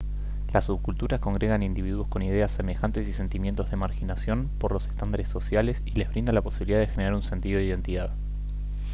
las 0.51 0.65
subculturas 0.65 1.19
congregan 1.19 1.61
individuos 1.61 2.07
con 2.07 2.23
ideas 2.23 2.51
semejantes 2.51 3.07
y 3.07 3.13
sentimientos 3.13 3.69
de 3.69 3.75
marginación 3.77 4.49
por 4.57 4.71
los 4.71 4.87
estándares 4.87 5.29
sociales 5.29 5.83
y 5.85 5.91
les 5.91 6.09
brinda 6.09 6.33
la 6.33 6.41
posibilidad 6.41 6.79
de 6.79 6.87
generar 6.87 7.13
un 7.13 7.21
sentido 7.21 7.59
de 7.59 7.65
identidad 7.65 8.11